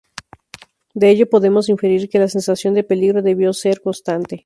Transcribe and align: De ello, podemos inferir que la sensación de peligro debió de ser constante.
De 0.99 1.05
ello, 1.11 1.29
podemos 1.33 1.69
inferir 1.69 2.09
que 2.09 2.17
la 2.23 2.27
sensación 2.35 2.73
de 2.73 2.83
peligro 2.91 3.21
debió 3.21 3.49
de 3.49 3.53
ser 3.53 3.81
constante. 3.81 4.39